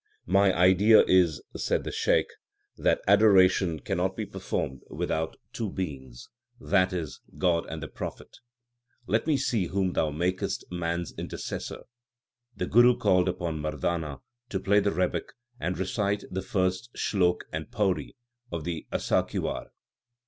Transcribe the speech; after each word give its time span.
My 0.25 0.51
idea 0.51 1.03
is, 1.05 1.43
said 1.55 1.83
the 1.83 1.91
Shaikh, 1.91 2.25
that 2.75 3.01
adoration 3.07 3.79
cannot 3.79 4.15
be 4.17 4.25
performed 4.25 4.81
without 4.89 5.37
two 5.53 5.69
beings, 5.71 6.27
that 6.59 6.91
is, 6.91 7.21
God 7.37 7.67
and 7.67 7.83
the 7.83 7.87
Prophet; 7.87 8.39
Let 9.05 9.27
me 9.27 9.37
see 9.37 9.65
whom 9.67 9.93
thou 9.93 10.09
makest 10.09 10.65
man 10.71 11.01
s 11.01 11.13
intercessor/ 11.19 11.83
The 12.57 12.65
Guru 12.65 12.97
called 12.97 13.29
upon 13.29 13.61
Mardana 13.61 14.21
to 14.49 14.59
play 14.59 14.79
the 14.79 14.91
rebeck 14.91 15.33
and 15.59 15.77
recite 15.77 16.23
the 16.31 16.41
first 16.41 16.91
slok 16.97 17.41
and 17.53 17.69
pauri 17.69 18.15
2 18.49 18.55
of 18.57 18.63
the 18.63 18.87
Asa 18.91 19.23
ki 19.29 19.37
War. 19.37 19.67